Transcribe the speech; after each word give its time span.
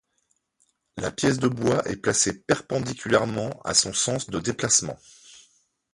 La 0.97 1.11
pièce 1.11 1.37
de 1.37 1.47
bois 1.47 1.87
est 1.87 1.97
placée 2.01 2.33
perpendiculairement 2.41 3.61
à 3.63 3.75
son 3.75 3.93
sens 3.93 4.31
de 4.31 4.39
déplacement. 4.39 4.97